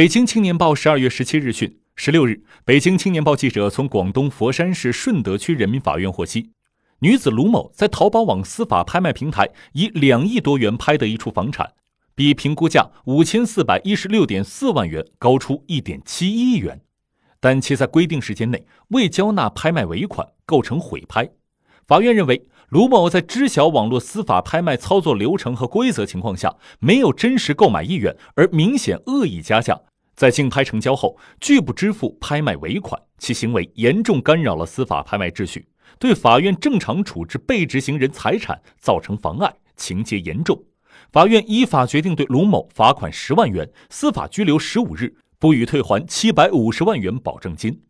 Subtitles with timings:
[0.00, 6.52] 北京青年报十二月十七日讯，十六日，北京青年报记者从广东佛山市顺德区人民法院获悉，
[7.00, 11.74] 女子卢某在淘宝网司法拍卖平台以两亿多元拍得一处房产，
[12.14, 16.80] 比评估价五千四百一十六点四万元高出一点七亿元，
[17.38, 21.28] 但其在规定时间内未交纳拍卖尾款，构成毁拍。
[21.86, 29.78] 法院认为，卢某在知晓网络司法拍卖操作流程和规则情况下，没有真实购买意愿，而明显恶意加价，
[30.20, 35.66] 在竞拍成交后拒不支付拍卖尾款，其行为严重干扰了司法拍卖秩序，
[35.98, 40.62] 对法院正常处置被执行人财产造成妨碍，情节严重。
[41.10, 47.80] 法院依法决定对卢某罚款十万元，司法拘留十五日，不予退还七百五十万元保证金。